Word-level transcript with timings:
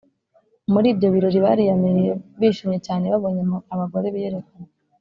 muri 0.73 0.87
ibyo 0.93 1.07
birori 1.13 1.39
bariyamiriye 1.45 2.11
bishimye 2.39 2.77
cyane 2.87 3.05
babonye 3.13 3.41
abagore 3.73 4.07
biyerekana 4.15 4.67